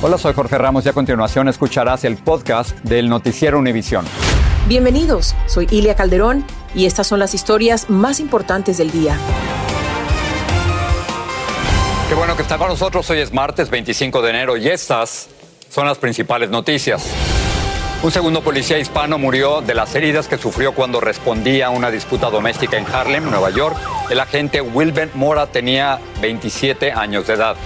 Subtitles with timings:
[0.00, 4.04] Hola, soy Jorge Ramos y a continuación escucharás el podcast del Noticiero Univisión.
[4.68, 9.18] Bienvenidos, soy Ilia Calderón y estas son las historias más importantes del día.
[12.08, 13.10] Qué bueno que está con nosotros.
[13.10, 15.30] Hoy es martes 25 de enero y estas
[15.68, 17.04] son las principales noticias.
[18.00, 22.30] Un segundo policía hispano murió de las heridas que sufrió cuando respondía a una disputa
[22.30, 23.76] doméstica en Harlem, Nueva York.
[24.10, 27.56] El agente Wilbert Mora tenía 27 años de edad.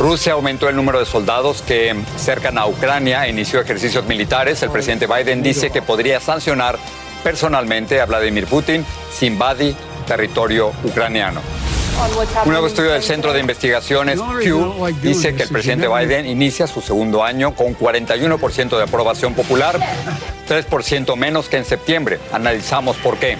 [0.00, 4.62] Rusia aumentó el número de soldados que cercan a Ucrania e inició ejercicios militares.
[4.62, 6.78] El presidente Biden dice que podría sancionar
[7.22, 8.82] personalmente a Vladimir Putin
[9.12, 9.74] si invade
[10.06, 11.42] territorio ucraniano.
[12.46, 16.80] Un nuevo estudio del Centro de Investigaciones Pew dice que el presidente Biden inicia su
[16.80, 19.78] segundo año con 41% de aprobación popular,
[20.48, 22.18] 3% menos que en septiembre.
[22.32, 23.36] Analizamos por qué.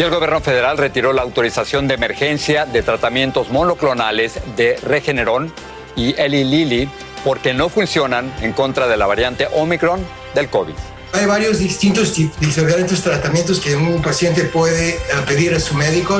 [0.00, 5.52] Y el gobierno federal retiró la autorización de emergencia de tratamientos monoclonales de Regeneron
[5.94, 6.88] y Eli Lilly
[7.22, 10.00] porque no funcionan en contra de la variante Omicron
[10.34, 10.72] del COVID.
[11.12, 16.18] Hay varios distintos diferentes tratamientos que un paciente puede eh, pedir a su médico.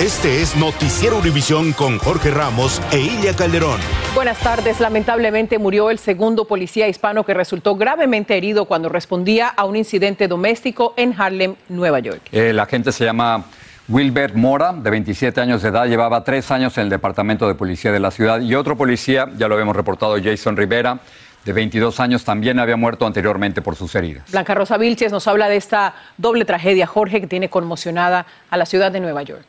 [0.00, 3.78] Este es Noticiero Univisión con Jorge Ramos e Ilia Calderón.
[4.12, 4.80] Buenas tardes.
[4.80, 10.26] Lamentablemente murió el segundo policía hispano que resultó gravemente herido cuando respondía a un incidente
[10.26, 12.22] doméstico en Harlem, Nueva York.
[12.32, 13.44] El agente se llama
[13.88, 17.92] Wilbert Mora, de 27 años de edad, llevaba tres años en el departamento de policía
[17.92, 18.40] de la ciudad.
[18.40, 20.98] Y otro policía, ya lo habíamos reportado, Jason Rivera,
[21.44, 24.28] de 22 años, también había muerto anteriormente por sus heridas.
[24.32, 28.66] Blanca Rosa Vilches nos habla de esta doble tragedia, Jorge, que tiene conmocionada a la
[28.66, 29.46] ciudad de Nueva York.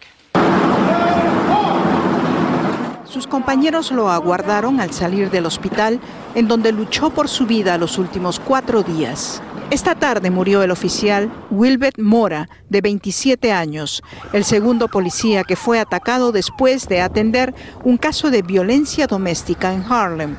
[3.16, 6.02] Sus compañeros lo aguardaron al salir del hospital,
[6.36, 9.42] en donde luchó por su vida los últimos cuatro días.
[9.72, 15.80] Esta tarde murió el oficial Wilbert Mora, de 27 años, el segundo policía que fue
[15.80, 20.36] atacado después de atender un caso de violencia doméstica en Harlem.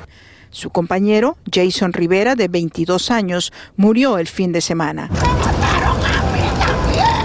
[0.51, 5.11] Su compañero, Jason Rivera, de 22 años, murió el fin de semana.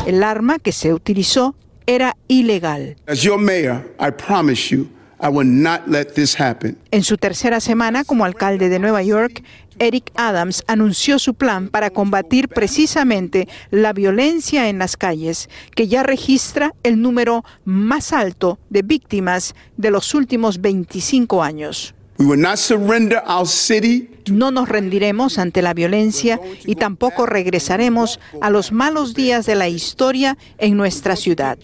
[0.06, 1.56] El arma que se utilizó
[1.96, 2.96] era ilegal.
[3.08, 4.88] As your mayor, I promise you,
[5.20, 6.78] I will not let this happen.
[6.92, 9.44] En su tercera semana como alcalde de Nueva York,
[9.78, 16.04] Eric Adams anunció su plan para combatir precisamente la violencia en las calles, que ya
[16.04, 21.94] registra el número más alto de víctimas de los últimos 25 años.
[22.22, 28.20] We will not surrender our city No nos rendiremos ante la violencia y tampoco regresaremos
[28.42, 31.58] a los malos días de la historia en nuestra ciudad.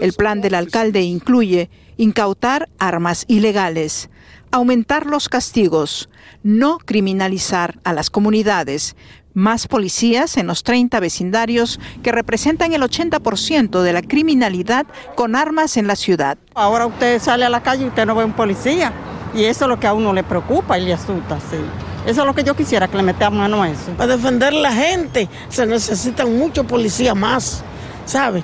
[0.00, 4.08] El plan del alcalde incluye incautar armas ilegales,
[4.52, 6.08] aumentar los castigos,
[6.44, 8.94] no criminalizar a las comunidades,
[9.34, 14.86] más policías en los 30 vecindarios que representan el 80% de la criminalidad
[15.16, 16.38] con armas en la ciudad.
[16.54, 18.92] Ahora usted sale a la calle y usted no ve un policía.
[19.34, 21.58] Y eso es lo que a uno le preocupa y le asusta, sí.
[22.06, 23.92] Eso es lo que yo quisiera, que le metiera mano a eso.
[23.96, 27.62] Para defender a la gente se necesitan muchos policías más,
[28.06, 28.42] ¿sabe?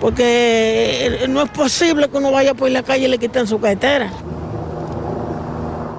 [0.00, 4.10] Porque no es posible que uno vaya por la calle y le quiten su cartera.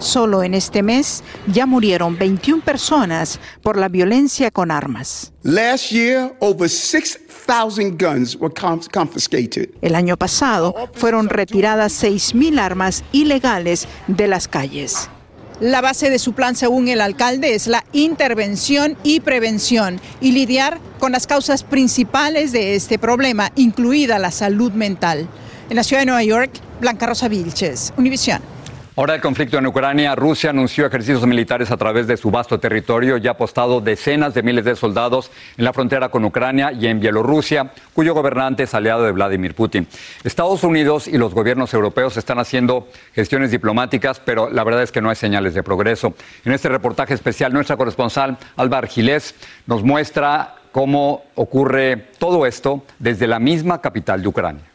[0.05, 5.33] Solo en este mes ya murieron 21 personas por la violencia con armas.
[5.41, 9.71] Last year, over 6,000 guns were confiscated.
[9.81, 15.09] El año pasado fueron retiradas 6.000 armas ilegales de las calles.
[15.59, 20.77] La base de su plan, según el alcalde, es la intervención y prevención y lidiar
[20.99, 25.27] con las causas principales de este problema, incluida la salud mental.
[25.71, 28.54] En la ciudad de Nueva York, Blanca Rosa Vilches, Univisión.
[28.97, 33.17] Ahora el conflicto en Ucrania, Rusia anunció ejercicios militares a través de su vasto territorio
[33.17, 37.01] y ha apostado decenas de miles de soldados en la frontera con Ucrania y en
[37.01, 39.85] Bielorrusia, cuyo gobernante es aliado de Vladimir Putin.
[40.23, 45.01] Estados Unidos y los gobiernos europeos están haciendo gestiones diplomáticas, pero la verdad es que
[45.01, 46.13] no hay señales de progreso.
[46.45, 49.35] En este reportaje especial, nuestra corresponsal Alba Argilés
[49.67, 54.74] nos muestra cómo ocurre todo esto desde la misma capital de Ucrania.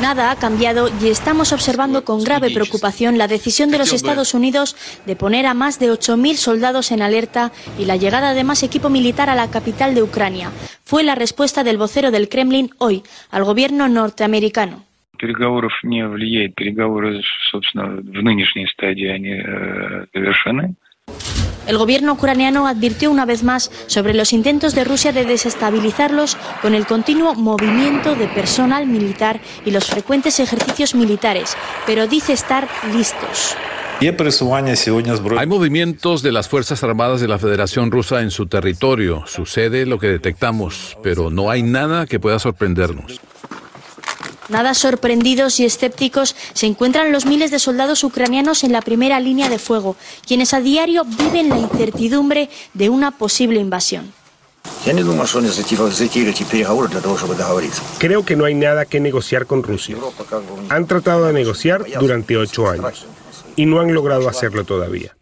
[0.00, 4.76] Nada ha cambiado y estamos observando con grave preocupación la decisión de los Estados Unidos
[5.06, 8.90] de poner a más de 8.000 soldados en alerta y la llegada de más equipo
[8.90, 10.50] militar a la capital de Ucrania.
[10.84, 14.86] Fue la respuesta del vocero del Kremlin hoy al gobierno norteamericano.
[15.16, 16.54] переговоров не влияет.
[16.54, 20.74] Переговоры, собственно, в нынешней стадии они э, завершены.
[21.71, 26.75] el gobierno ucraniano advirtió una vez más sobre los intentos de Rusia de desestabilizarlos con
[26.75, 33.55] el continuo movimiento de personal militar y los frecuentes ejercicios militares, pero dice estar listos.
[34.01, 39.23] Hay movimientos de las Fuerzas Armadas de la Federación Rusa en su territorio.
[39.25, 43.21] Sucede lo que detectamos, pero no hay nada que pueda sorprendernos.
[44.51, 49.47] Nada sorprendidos y escépticos se encuentran los miles de soldados ucranianos en la primera línea
[49.47, 49.95] de fuego,
[50.27, 54.11] quienes a diario viven la incertidumbre de una posible invasión.
[57.97, 59.95] Creo que no hay nada que negociar con Rusia.
[60.67, 63.05] Han tratado de negociar durante ocho años
[63.55, 65.15] y no han logrado hacerlo todavía.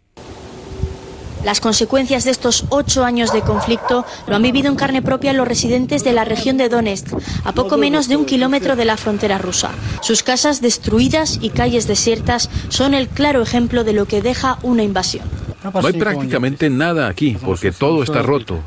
[1.43, 5.47] Las consecuencias de estos ocho años de conflicto lo han vivido en carne propia los
[5.47, 7.13] residentes de la región de Donetsk,
[7.43, 9.71] a poco menos de un kilómetro de la frontera rusa.
[10.01, 14.83] Sus casas destruidas y calles desiertas son el claro ejemplo de lo que deja una
[14.83, 15.25] invasión.
[15.63, 18.59] No hay prácticamente nada aquí porque todo está roto.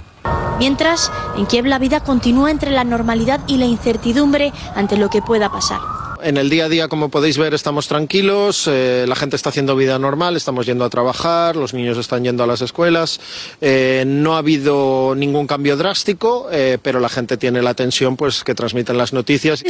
[0.59, 5.21] Mientras, en Kiev la vida continúa entre la normalidad y la incertidumbre ante lo que
[5.23, 5.81] pueda pasar.
[6.23, 9.75] En el día a día, como podéis ver, estamos tranquilos, eh, la gente está haciendo
[9.75, 13.21] vida normal, estamos yendo a trabajar, los niños están yendo a las escuelas,
[13.61, 18.45] eh, no ha habido ningún cambio drástico, eh, pero la gente tiene la tensión pues,
[18.45, 19.63] que transmiten las noticias.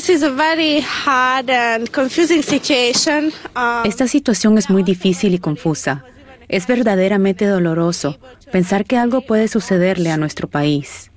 [3.84, 6.04] Esta situación es muy difícil y confusa.
[6.48, 8.18] Es verdaderamente doloroso
[8.50, 11.11] pensar que algo puede sucederle a nuestro país.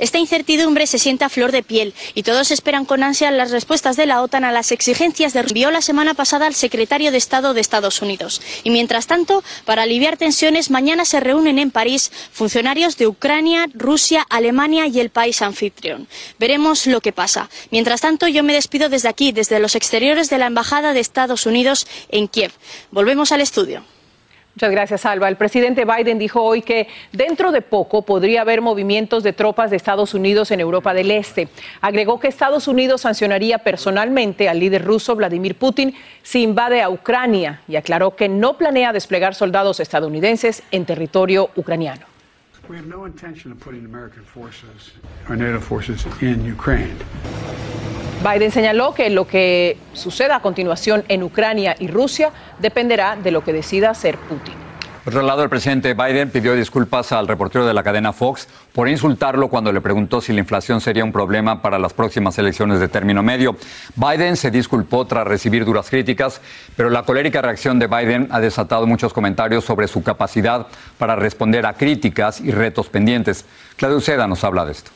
[0.00, 3.96] Esta incertidumbre se siente a flor de piel y todos esperan con ansia las respuestas
[3.96, 7.54] de la OTAN a las exigencias de envió la semana pasada al secretario de Estado
[7.54, 8.40] de Estados Unidos.
[8.64, 14.26] Y mientras tanto, para aliviar tensiones, mañana se reúnen en París funcionarios de Ucrania, Rusia,
[14.30, 16.08] Alemania y el país anfitrión.
[16.38, 17.50] Veremos lo que pasa.
[17.70, 21.46] Mientras tanto, yo me despido desde aquí, desde los exteriores de la Embajada de Estados
[21.46, 22.52] Unidos en Kiev.
[22.90, 23.84] Volvemos al estudio.
[24.60, 25.26] Muchas gracias, Alba.
[25.26, 29.78] El presidente Biden dijo hoy que dentro de poco podría haber movimientos de tropas de
[29.78, 31.48] Estados Unidos en Europa del Este.
[31.80, 37.62] Agregó que Estados Unidos sancionaría personalmente al líder ruso Vladimir Putin si invade a Ucrania
[37.68, 42.04] y aclaró que no planea desplegar soldados estadounidenses en territorio ucraniano.
[48.22, 53.42] Biden señaló que lo que suceda a continuación en Ucrania y Rusia dependerá de lo
[53.42, 54.52] que decida hacer Putin.
[55.04, 58.90] Por otro lado, el presidente Biden pidió disculpas al reportero de la cadena Fox por
[58.90, 62.88] insultarlo cuando le preguntó si la inflación sería un problema para las próximas elecciones de
[62.88, 63.56] término medio.
[63.96, 66.42] Biden se disculpó tras recibir duras críticas,
[66.76, 70.66] pero la colérica reacción de Biden ha desatado muchos comentarios sobre su capacidad
[70.98, 73.46] para responder a críticas y retos pendientes.
[73.76, 74.90] Claudio Seda nos habla de esto.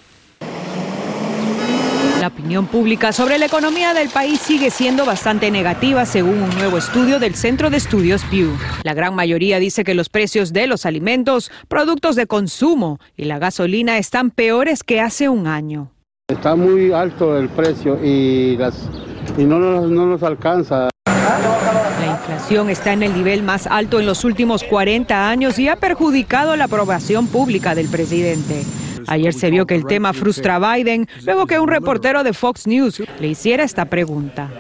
[2.25, 6.79] La opinión pública sobre la economía del país sigue siendo bastante negativa según un nuevo
[6.79, 8.49] estudio del Centro de Estudios Pew.
[8.83, 13.39] La gran mayoría dice que los precios de los alimentos, productos de consumo y la
[13.39, 15.91] gasolina están peores que hace un año.
[16.29, 18.89] Está muy alto el precio y, las,
[19.37, 20.89] y no, nos, no nos alcanza.
[21.05, 25.77] La inflación está en el nivel más alto en los últimos 40 años y ha
[25.77, 28.65] perjudicado la aprobación pública del presidente.
[29.07, 32.67] Ayer se vio que el tema frustra a Biden luego que un reportero de Fox
[32.67, 34.51] News le hiciera esta pregunta.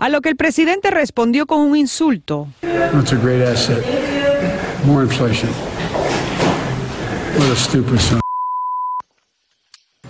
[0.00, 2.48] A lo que el presidente respondió con un insulto.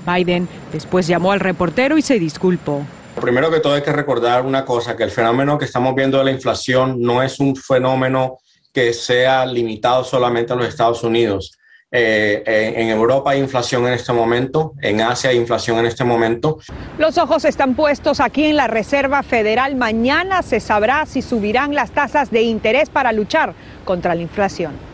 [0.06, 2.84] Biden después llamó al reportero y se disculpó.
[3.20, 6.24] Primero que todo hay que recordar una cosa, que el fenómeno que estamos viendo de
[6.24, 8.38] la inflación no es un fenómeno
[8.72, 11.58] que sea limitado solamente a los Estados Unidos.
[11.90, 16.58] Eh, en Europa hay inflación en este momento, en Asia hay inflación en este momento.
[16.98, 19.74] Los ojos están puestos aquí en la Reserva Federal.
[19.74, 23.54] Mañana se sabrá si subirán las tasas de interés para luchar
[23.84, 24.87] contra la inflación.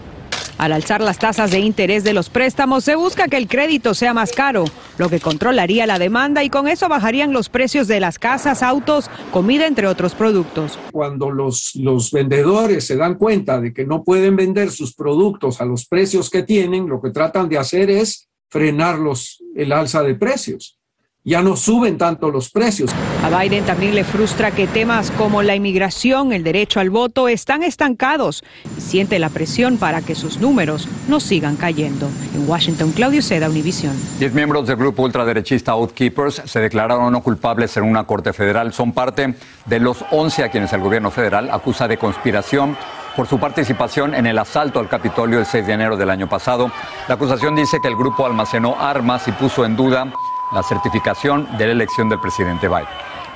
[0.59, 4.15] Al alzar las tasas de interés de los préstamos, se busca que el crédito sea
[4.15, 4.65] más caro,
[4.99, 9.11] lo que controlaría la demanda y con eso bajarían los precios de las casas, autos,
[9.33, 10.79] comida, entre otros productos.
[10.93, 15.65] Cuando los, los vendedores se dan cuenta de que no pueden vender sus productos a
[15.65, 20.79] los precios que tienen, lo que tratan de hacer es frenarlos el alza de precios
[21.27, 22.91] ya no suben tanto los precios.
[23.23, 27.63] A Biden también le frustra que temas como la inmigración, el derecho al voto están
[27.63, 28.45] estancados
[28.77, 32.11] y siente la presión para que sus números no sigan cayendo.
[32.35, 33.95] En Washington, Claudio Seda, Univisión.
[34.19, 38.75] Diez miembros del grupo ultraderechista Outkeepers se declararon no culpables en una corte federal.
[38.75, 42.77] Son parte de los 11 a quienes el gobierno federal acusa de conspiración
[43.17, 46.71] por su participación en el asalto al Capitolio el 6 de enero del año pasado.
[47.09, 50.13] La acusación dice que el grupo almacenó armas y puso en duda
[50.55, 52.87] la certificación de la elección del presidente Biden.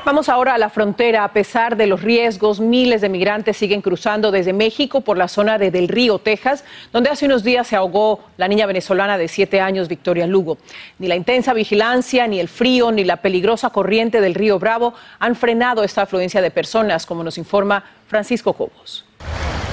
[0.04, 1.24] Vamos ahora a la frontera.
[1.24, 5.58] A pesar de los riesgos, miles de migrantes siguen cruzando desde México por la zona
[5.58, 9.60] de Del Río, Texas, donde hace unos días se ahogó la niña venezolana de siete
[9.60, 10.56] años, Victoria Lugo.
[10.98, 15.34] Ni la intensa vigilancia, ni el frío, ni la peligrosa corriente del río Bravo han
[15.34, 19.04] frenado esta afluencia de personas, como nos informa Francisco Cobos.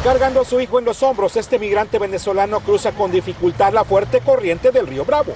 [0.04, 4.20] Cargando a su hijo en los hombros, este migrante venezolano cruza con dificultad la fuerte
[4.20, 5.34] corriente del río Bravo.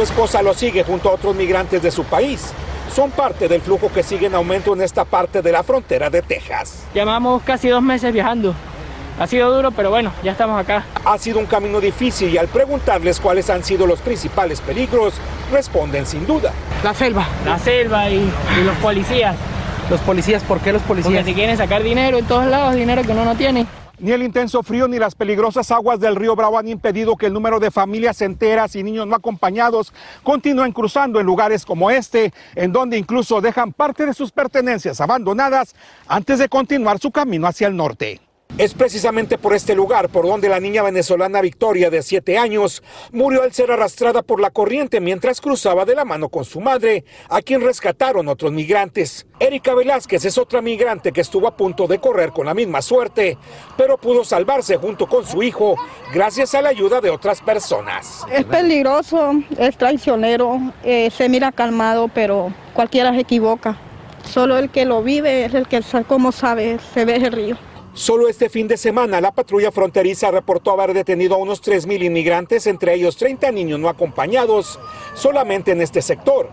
[0.00, 2.54] Su esposa lo sigue junto a otros migrantes de su país.
[2.90, 6.22] Son parte del flujo que sigue en aumento en esta parte de la frontera de
[6.22, 6.84] Texas.
[6.94, 8.54] Llevamos casi dos meses viajando.
[9.18, 10.86] Ha sido duro, pero bueno, ya estamos acá.
[11.04, 15.12] Ha sido un camino difícil y al preguntarles cuáles han sido los principales peligros,
[15.52, 16.50] responden sin duda.
[16.82, 17.28] La selva.
[17.44, 18.20] La selva y,
[18.58, 19.36] y los policías.
[19.90, 20.42] ¿Los policías?
[20.44, 21.12] ¿Por qué los policías?
[21.12, 23.66] Porque si quieren sacar dinero en todos lados, dinero que uno no tiene.
[24.00, 27.34] Ni el intenso frío ni las peligrosas aguas del río Bravo han impedido que el
[27.34, 29.92] número de familias enteras y niños no acompañados
[30.22, 35.74] continúen cruzando en lugares como este, en donde incluso dejan parte de sus pertenencias abandonadas
[36.08, 38.22] antes de continuar su camino hacia el norte.
[38.58, 43.42] Es precisamente por este lugar por donde la niña venezolana Victoria, de 7 años, murió
[43.42, 47.40] al ser arrastrada por la corriente mientras cruzaba de la mano con su madre, a
[47.40, 49.26] quien rescataron otros migrantes.
[49.38, 53.38] Erika Velázquez es otra migrante que estuvo a punto de correr con la misma suerte,
[53.78, 55.76] pero pudo salvarse junto con su hijo
[56.12, 58.24] gracias a la ayuda de otras personas.
[58.30, 63.78] Es peligroso, es traicionero, eh, se mira calmado, pero cualquiera se equivoca.
[64.24, 67.69] Solo el que lo vive es el que, como sabe, se ve el río.
[68.00, 72.66] Solo este fin de semana, la patrulla fronteriza reportó haber detenido a unos 3.000 inmigrantes,
[72.66, 74.80] entre ellos 30 niños no acompañados,
[75.12, 76.48] solamente en este sector.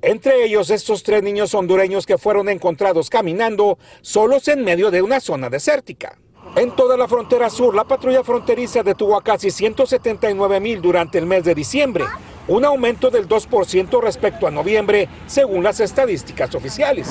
[0.00, 5.18] Entre ellos, estos tres niños hondureños que fueron encontrados caminando solos en medio de una
[5.18, 6.20] zona desértica.
[6.56, 11.24] En toda la frontera sur, la patrulla fronteriza detuvo a casi 179 mil durante el
[11.24, 12.04] mes de diciembre,
[12.48, 17.10] un aumento del 2% respecto a noviembre, según las estadísticas oficiales.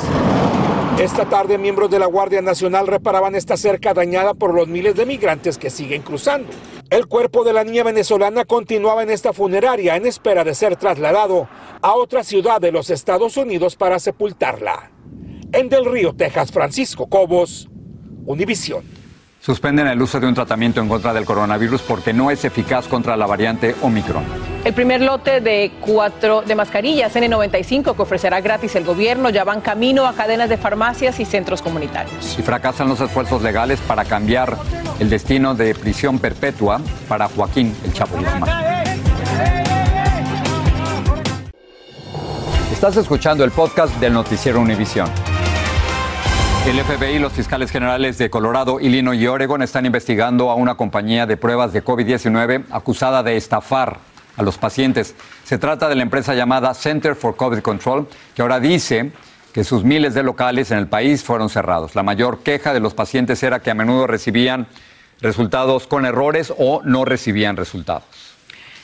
[1.00, 5.07] Esta tarde, miembros de la Guardia Nacional reparaban esta cerca dañada por los miles de
[5.07, 6.50] migrantes que siguen cruzando.
[6.91, 11.47] El cuerpo de la niña venezolana continuaba en esta funeraria en espera de ser trasladado
[11.81, 14.91] a otra ciudad de los Estados Unidos para sepultarla.
[15.53, 17.69] En Del Río, Texas, Francisco Cobos,
[18.25, 19.00] Univisión.
[19.43, 23.17] Suspenden el uso de un tratamiento en contra del coronavirus porque no es eficaz contra
[23.17, 24.24] la variante Omicron.
[24.63, 29.62] El primer lote de cuatro de mascarillas N95 que ofrecerá gratis el gobierno ya van
[29.62, 32.38] camino a cadenas de farmacias y centros comunitarios.
[32.38, 34.55] Y fracasan los esfuerzos legales para cambiar
[35.00, 38.43] el destino de prisión perpetua para Joaquín El Chapo Guzmán.
[42.71, 45.10] Estás escuchando el podcast del noticiero Univisión.
[46.63, 50.75] El FBI y los fiscales generales de Colorado, Illinois y Oregon están investigando a una
[50.75, 53.98] compañía de pruebas de COVID-19 acusada de estafar
[54.38, 55.15] a los pacientes.
[55.44, 59.12] Se trata de la empresa llamada Center for COVID Control, que ahora dice
[59.53, 61.96] que sus miles de locales en el país fueron cerrados.
[61.96, 64.68] La mayor queja de los pacientes era que a menudo recibían
[65.20, 68.30] resultados con errores o no recibían resultados.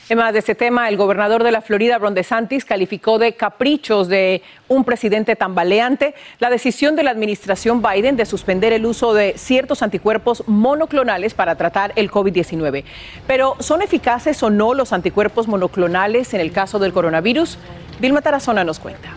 [0.08, 4.40] Además de este tema, el gobernador de la Florida, Ron DeSantis, calificó de caprichos de
[4.66, 9.82] un presidente tambaleante la decisión de la administración Biden de suspender el uso de ciertos
[9.82, 12.84] anticuerpos monoclonales para tratar el COVID-19.
[13.26, 17.58] Pero, ¿son eficaces o no los anticuerpos monoclonales en el caso del coronavirus?
[18.00, 19.10] Vilma Tarazona nos cuenta.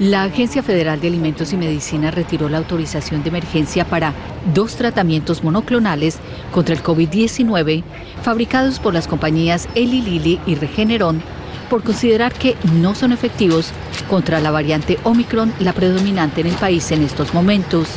[0.00, 4.12] La Agencia Federal de Alimentos y Medicina retiró la autorización de emergencia para
[4.54, 6.18] dos tratamientos monoclonales
[6.52, 7.82] contra el COVID-19
[8.22, 11.22] fabricados por las compañías Eli Lilly y Regeneron
[11.68, 13.72] por considerar que no son efectivos
[14.08, 17.88] contra la variante Omicron, la predominante en el país en estos momentos.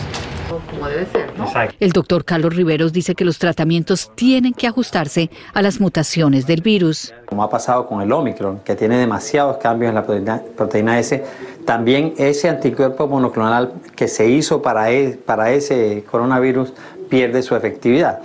[1.79, 6.61] El doctor Carlos Riveros dice que los tratamientos tienen que ajustarse a las mutaciones del
[6.61, 7.13] virus.
[7.25, 11.23] Como ha pasado con el Omicron, que tiene demasiados cambios en la proteína, proteína S,
[11.65, 16.73] también ese anticuerpo monoclonal que se hizo para, e, para ese coronavirus
[17.11, 18.21] pierde su efectividad.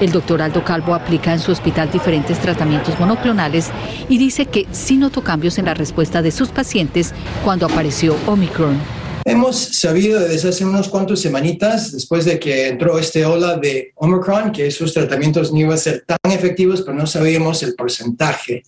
[0.00, 3.70] El doctor Aldo Calvo aplica en su hospital diferentes tratamientos monoclonales
[4.08, 7.14] y dice que sí notó cambios en la respuesta de sus pacientes
[7.44, 8.99] cuando apareció Omicron.
[9.24, 14.50] Hemos sabido desde hace unos cuantos semanitas, después de que entró este ola de Omicron,
[14.50, 18.64] que esos tratamientos no iban a ser tan efectivos, pero no sabíamos el porcentaje.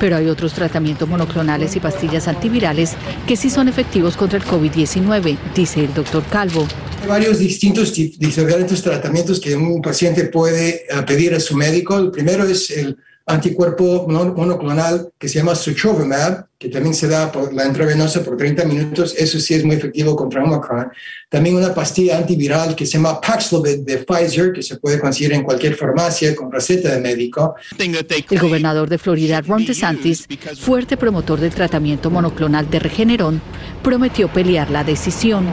[0.00, 2.94] Pero hay otros tratamientos monoclonales y pastillas antivirales
[3.28, 6.66] que sí son efectivos contra el COVID-19, dice el doctor Calvo.
[7.02, 11.98] Hay varios distintos diferentes tratamientos que un paciente puede pedir a su médico.
[11.98, 17.52] El primero es el anticuerpo monoclonal que se llama Sotrovimab, que también se da por
[17.52, 19.14] la intravenosa por 30 minutos.
[19.16, 20.88] Eso sí es muy efectivo contra Omicron.
[21.28, 25.42] También una pastilla antiviral que se llama Paxlovid de Pfizer, que se puede conseguir en
[25.42, 27.54] cualquier farmacia con receta de médico.
[27.78, 30.26] El gobernador de Florida, Ron DeSantis,
[30.60, 33.40] fuerte promotor del tratamiento monoclonal de Regeneron,
[33.82, 35.46] prometió pelear la decisión.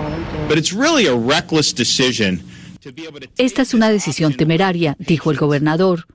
[3.37, 6.05] Esta es una decisión temeraria, dijo el gobernador.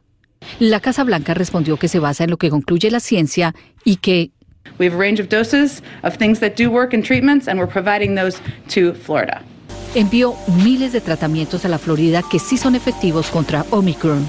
[0.58, 4.30] La Casa Blanca respondió que se basa en lo que concluye la ciencia y que
[4.78, 7.70] We have a range of doses of things that do work in treatments and we're
[7.70, 8.38] providing those
[8.74, 9.42] to Florida.
[9.94, 10.34] envió
[10.64, 14.28] miles de tratamientos a la Florida que sí son efectivos contra Omicron.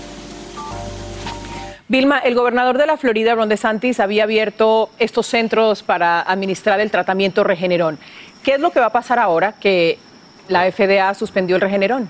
[1.87, 6.89] Vilma, el gobernador de la Florida, Ron DeSantis, había abierto estos centros para administrar el
[6.89, 7.99] tratamiento Regeneron.
[8.43, 9.99] ¿Qué es lo que va a pasar ahora que
[10.47, 12.09] la FDA suspendió el Regeneron?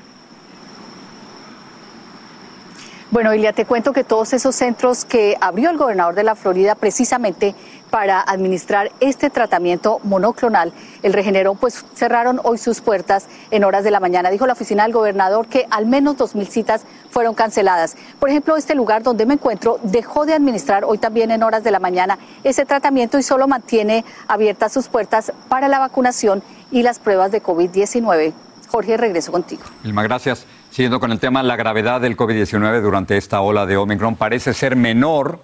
[3.16, 6.76] Bueno, Ilia, te cuento que todos esos centros que abrió el gobernador de la Florida
[6.76, 7.56] precisamente
[7.90, 13.92] para administrar este tratamiento monoclonal, el Regenerón, pues cerraron hoy sus puertas en horas de
[13.92, 14.32] la mañana.
[14.32, 17.96] Dijo la oficina del gobernador que al menos 2.000 citas fueron canceladas.
[18.20, 21.72] Por ejemplo, este lugar donde me encuentro dejó de administrar hoy también en horas de
[21.72, 27.00] la mañana ese tratamiento y solo mantiene abiertas sus puertas para la vacunación y las
[27.00, 28.34] pruebas de COVID-19.
[28.68, 29.64] Jorge, regreso contigo.
[29.84, 30.46] Vilma, gracias.
[30.76, 34.76] Siguiendo con el tema, la gravedad del COVID-19 durante esta ola de Omicron parece ser
[34.76, 35.40] menor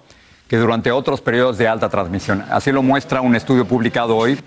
[0.46, 2.44] que durante otros periodos de alta transmisión.
[2.50, 4.38] Así lo muestra un estudio publicado hoy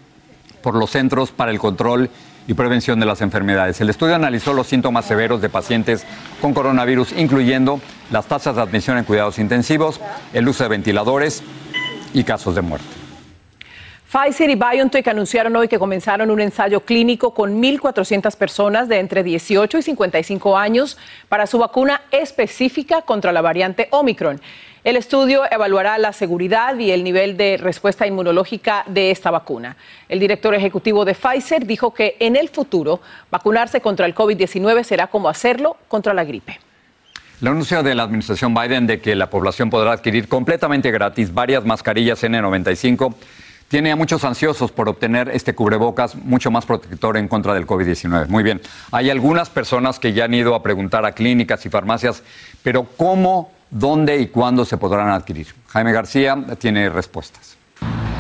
[0.62, 2.12] por los Centros para el Control
[2.48, 3.82] y Prevención de las Enfermedades.
[3.82, 6.06] El estudio analizó los síntomas severos de pacientes
[6.40, 10.00] con coronavirus, incluyendo las tasas de admisión en cuidados intensivos,
[10.34, 11.42] el uso de ventiladores
[12.14, 13.05] y casos de muerte.
[14.16, 19.24] Pfizer y BioNTech anunciaron hoy que comenzaron un ensayo clínico con 1.400 personas de entre
[19.24, 24.40] 18 y 55 años para su vacuna específica contra la variante Omicron.
[24.86, 29.76] El estudio evaluará la seguridad y el nivel de respuesta inmunológica de esta vacuna.
[30.08, 35.08] El director ejecutivo de Pfizer dijo que en el futuro vacunarse contra el COVID-19 será
[35.08, 36.62] como hacerlo contra la gripe.
[37.42, 41.66] El anuncio de la administración Biden de que la población podrá adquirir completamente gratis varias
[41.66, 43.14] mascarillas N95
[43.68, 48.28] tiene a muchos ansiosos por obtener este cubrebocas mucho más protector en contra del COVID-19.
[48.28, 52.24] Muy bien, hay algunas personas que ya han ido a preguntar a clínicas y farmacias,
[52.64, 55.48] pero ¿cómo, dónde y cuándo se podrán adquirir?
[55.68, 57.58] Jaime García tiene respuestas.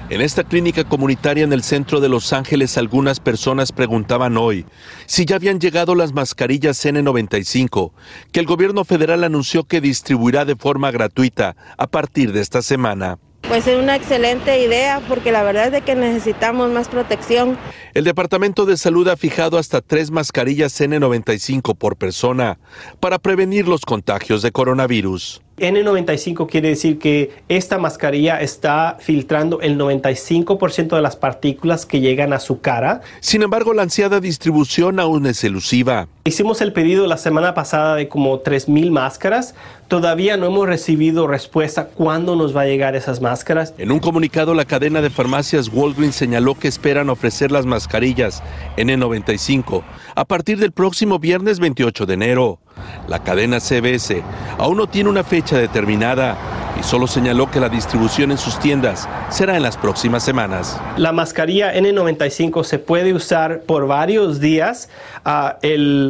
[0.07, 4.67] En esta clínica comunitaria en el centro de Los Ángeles, algunas personas preguntaban hoy
[5.07, 7.91] si ya habían llegado las mascarillas N95,
[8.31, 13.17] que el gobierno federal anunció que distribuirá de forma gratuita a partir de esta semana.
[13.47, 17.57] Pues es una excelente idea porque la verdad es de que necesitamos más protección.
[17.93, 22.57] El Departamento de Salud ha fijado hasta tres mascarillas N95 por persona
[22.99, 25.44] para prevenir los contagios de coronavirus.
[25.57, 32.33] N95 quiere decir que esta mascarilla está filtrando el 95% de las partículas que llegan
[32.33, 33.01] a su cara.
[33.21, 36.07] Sin embargo, la ansiada distribución aún es elusiva.
[36.25, 39.55] Hicimos el pedido la semana pasada de como 3.000 máscaras.
[39.87, 43.73] Todavía no hemos recibido respuesta cuándo nos va a llegar esas máscaras.
[43.77, 48.43] En un comunicado, la cadena de farmacias Walgreens señaló que esperan ofrecer las mascarillas
[48.75, 49.83] N95
[50.15, 52.59] a partir del próximo viernes 28 de enero.
[53.07, 54.23] La cadena CBS
[54.57, 56.37] aún no tiene una fecha determinada
[56.79, 60.79] y solo señaló que la distribución en sus tiendas será en las próximas semanas.
[60.97, 64.89] La mascarilla N95 se puede usar por varios días.
[65.23, 65.57] Ah,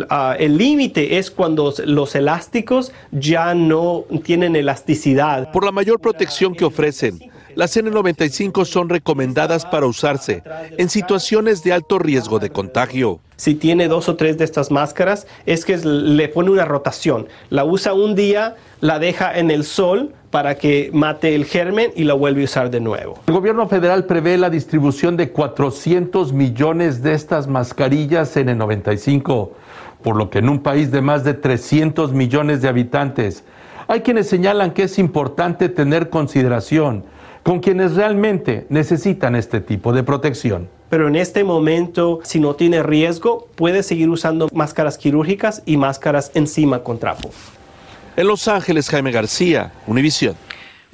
[0.10, 5.52] ah, el límite es cuando los elásticos ya no tienen elasticidad.
[5.52, 7.20] Por la mayor protección que ofrecen,
[7.56, 10.44] las N95 son recomendadas para usarse
[10.78, 13.20] en situaciones de alto riesgo de contagio.
[13.38, 17.28] Si tiene dos o tres de estas máscaras, es que le pone una rotación.
[17.50, 22.04] La usa un día, la deja en el sol para que mate el germen y
[22.04, 23.20] la vuelve a usar de nuevo.
[23.28, 29.50] El gobierno federal prevé la distribución de 400 millones de estas mascarillas N95,
[30.04, 33.44] por lo que en un país de más de 300 millones de habitantes,
[33.88, 37.06] hay quienes señalan que es importante tener consideración
[37.46, 40.68] con quienes realmente necesitan este tipo de protección.
[40.90, 46.32] Pero en este momento, si no tiene riesgo, puede seguir usando máscaras quirúrgicas y máscaras
[46.34, 47.30] encima con trapo.
[48.18, 50.36] En Los Ángeles, Jaime García, Univisión.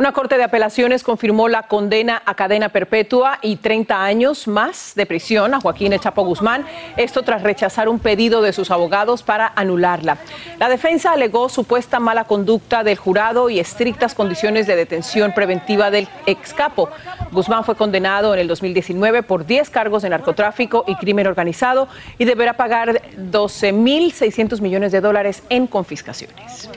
[0.02, 5.06] Una corte de apelaciones confirmó la condena a cadena perpetua y 30 años más de
[5.06, 6.66] prisión a Joaquín Echapo Guzmán,
[6.98, 10.18] esto tras rechazar un pedido de sus abogados para anularla.
[10.58, 16.08] La defensa alegó supuesta mala conducta del jurado y estrictas condiciones de detención preventiva del
[16.26, 16.90] ex capo.
[17.32, 21.88] Guzmán fue condenado en el 2019 por 10 cargos de narcotráfico y crimen organizado
[22.18, 26.72] y deberá pagar 12.600 millones de dólares en confiscaciones.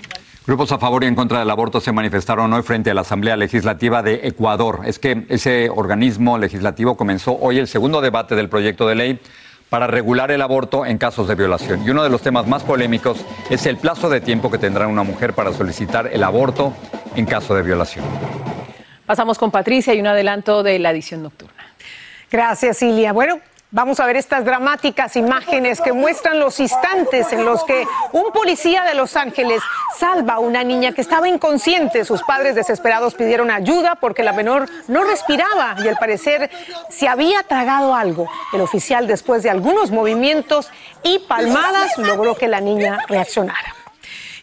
[0.46, 3.34] Grupos a favor y en contra del aborto se manifestaron hoy frente a la Asamblea
[3.34, 4.80] Legislativa de Ecuador.
[4.84, 9.20] Es que ese organismo legislativo comenzó hoy el segundo debate del proyecto de ley
[9.70, 11.82] para regular el aborto en casos de violación.
[11.86, 15.02] Y uno de los temas más polémicos es el plazo de tiempo que tendrá una
[15.02, 16.74] mujer para solicitar el aborto
[17.16, 18.04] en caso de violación.
[19.06, 21.72] Pasamos con Patricia y un adelanto de la edición nocturna.
[22.30, 23.14] Gracias, Ilia.
[23.14, 23.40] Bueno,
[23.74, 28.84] Vamos a ver estas dramáticas imágenes que muestran los instantes en los que un policía
[28.84, 29.60] de Los Ángeles
[29.98, 32.04] salva a una niña que estaba inconsciente.
[32.04, 36.52] Sus padres desesperados pidieron ayuda porque la menor no respiraba y al parecer
[36.88, 38.28] se había tragado algo.
[38.52, 40.70] El oficial, después de algunos movimientos
[41.02, 43.83] y palmadas, logró que la niña reaccionara.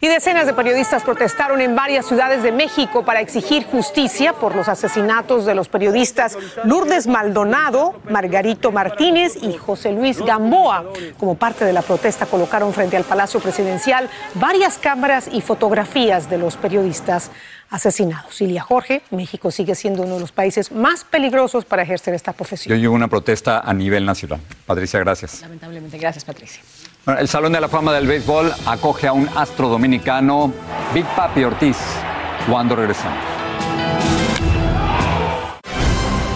[0.04, 4.68] Y decenas de periodistas protestaron en varias ciudades de México para exigir justicia por los
[4.68, 10.86] asesinatos de los periodistas Lourdes Maldonado, Margarito Martínez y José Luis Gamboa.
[11.20, 16.40] Como parte de la protesta colocaron frente al Palacio Presidencial varias cámaras y fotografías de
[16.40, 17.30] los periodistas
[17.70, 18.42] asesinados.
[18.42, 22.76] Ilia Jorge, México sigue siendo uno de los países más peligrosos para ejercer esta profesión.
[22.76, 24.40] Yo llevo una protesta a nivel nacional.
[24.66, 25.42] Patricia, gracias.
[25.42, 26.64] Lamentablemente, gracias Patricia.
[27.08, 30.54] El Salón de la Fama del Béisbol acoge a un astro dominicano,
[30.94, 31.78] Big Papi Ortiz,
[32.48, 33.18] cuando regresamos.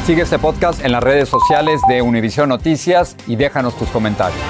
[0.07, 4.41] Sigue este podcast en las redes sociales de Univision Noticias y déjanos tus comentarios.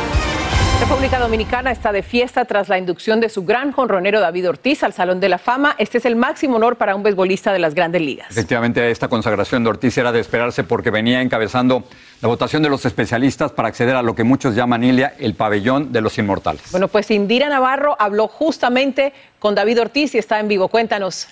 [0.79, 4.91] República Dominicana está de fiesta tras la inducción de su gran jonronero David Ortiz al
[4.91, 5.75] Salón de la Fama.
[5.77, 8.29] Este es el máximo honor para un beisbolista de las grandes ligas.
[8.29, 11.85] Efectivamente, esta consagración de Ortiz era de esperarse porque venía encabezando
[12.21, 15.93] la votación de los especialistas para acceder a lo que muchos llaman, Ilia, el pabellón
[15.93, 16.63] de los inmortales.
[16.71, 20.67] Bueno, pues Indira Navarro habló justamente con David Ortiz y está en vivo.
[20.67, 21.29] Cuéntanos.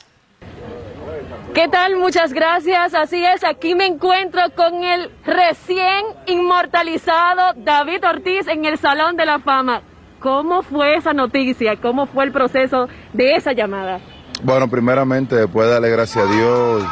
[1.54, 1.98] ¿Qué tal?
[1.98, 2.96] Muchas gracias.
[2.96, 9.28] Así es, aquí me encuentro con el recién inmortalizado David Ortiz en el Salón de
[9.28, 9.84] la Fama.
[10.20, 11.76] ¿Cómo fue esa noticia?
[11.80, 14.00] ¿Cómo fue el proceso de esa llamada?
[14.42, 16.84] Bueno, primeramente, después de darle gracias a Dios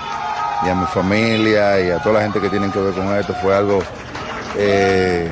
[0.64, 3.34] y a mi familia y a toda la gente que tiene que ver con esto,
[3.42, 3.80] fue algo
[4.58, 5.28] eh,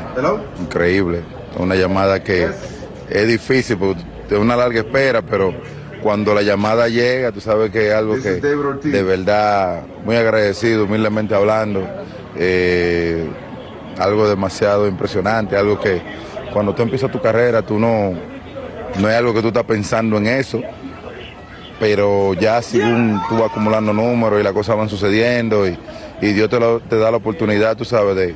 [0.59, 1.21] increíble.
[1.55, 2.49] Una llamada que
[3.09, 5.53] es difícil, porque es una larga espera, pero
[6.01, 11.35] cuando la llamada llega, tú sabes que es algo que de verdad, muy agradecido, humildemente
[11.35, 11.87] hablando,
[12.35, 13.27] eh,
[13.97, 16.01] algo demasiado impresionante, algo que
[16.53, 18.13] cuando tú empiezas tu carrera, tú no,
[18.99, 20.61] no es algo que tú estás pensando en eso,
[21.79, 25.77] pero ya según tú vas acumulando números y las cosas van sucediendo y,
[26.21, 26.57] Dios te,
[26.89, 28.35] te, da la oportunidad, tú sabes, de,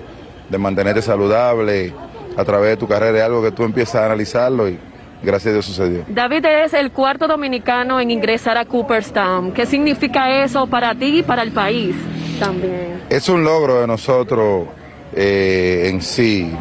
[0.50, 1.94] de mantenerte saludable
[2.38, 4.80] a través de tu carrera, es algo que tú empiezas a analizarlo y
[5.24, 6.06] gracias a Dios sucedió.
[6.08, 9.54] David es el cuarto dominicano en ingresar a Cooperstown.
[9.54, 11.96] ¿Qué significa eso para ti y para el país
[12.40, 13.02] también?
[13.10, 14.68] Es un logro de nosotros
[15.16, 16.52] eh, en sí,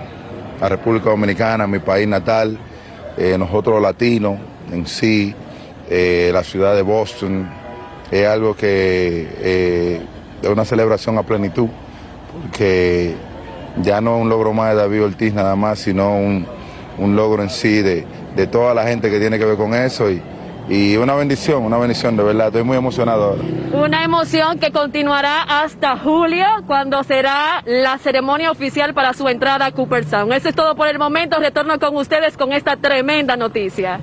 [0.60, 2.58] la República Dominicana, mi país natal,
[3.16, 4.38] eh, nosotros latinos
[4.70, 5.34] en sí,
[5.90, 7.48] eh, la ciudad de Boston,
[8.10, 9.98] es algo que
[10.42, 11.68] es una celebración a plenitud,
[12.42, 13.14] porque
[13.82, 16.46] ya no es un logro más de David Ortiz nada más, sino un,
[16.98, 20.10] un logro en sí de, de toda la gente que tiene que ver con eso
[20.10, 20.22] y,
[20.68, 23.42] y una bendición, una bendición de verdad, estoy muy emocionado ahora.
[23.72, 29.72] Una emoción que continuará hasta julio, cuando será la ceremonia oficial para su entrada a
[29.72, 30.32] Cooperstown.
[30.32, 33.98] Eso es todo por el momento, retorno con ustedes con esta tremenda noticia.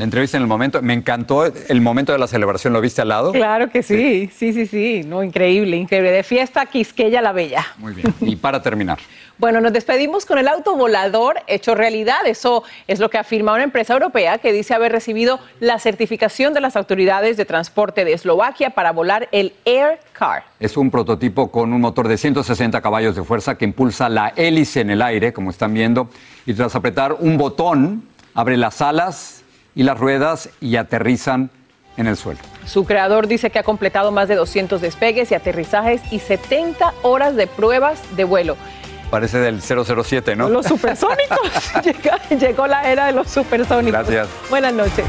[0.00, 3.32] Entrevista en el momento, me encantó el momento de la celebración, ¿lo viste al lado?
[3.32, 7.66] Claro que sí, sí, sí, sí, no, increíble, increíble, de fiesta Quisqueya la Bella.
[7.78, 8.98] Muy bien, y para terminar.
[9.38, 12.26] Bueno, nos despedimos con el auto volador hecho realidad.
[12.26, 16.60] Eso es lo que afirma una empresa europea que dice haber recibido la certificación de
[16.60, 20.42] las autoridades de transporte de Eslovaquia para volar el Air Car.
[20.58, 24.80] Es un prototipo con un motor de 160 caballos de fuerza que impulsa la hélice
[24.80, 26.08] en el aire, como están viendo,
[26.44, 29.37] y tras apretar un botón, abre las alas
[29.78, 31.50] y las ruedas y aterrizan
[31.96, 32.40] en el suelo.
[32.66, 37.36] Su creador dice que ha completado más de 200 despegues y aterrizajes y 70 horas
[37.36, 38.56] de pruebas de vuelo.
[39.08, 40.48] Parece del 007, ¿no?
[40.48, 41.38] Los supersónicos.
[41.84, 43.92] llegó, llegó la era de los supersónicos.
[43.92, 44.28] Gracias.
[44.50, 45.04] Buenas noches.